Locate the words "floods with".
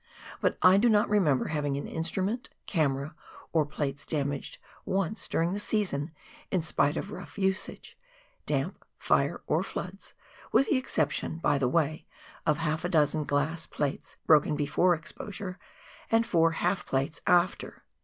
9.61-10.65